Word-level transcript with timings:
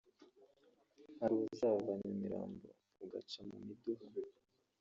hari 1.19 1.35
uzava 1.45 1.91
Nyamirambo 2.01 2.67
ugaca 3.03 3.39
mu 3.47 3.57
Miduha 3.65 4.07